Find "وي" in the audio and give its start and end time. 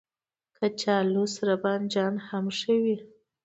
2.83-2.97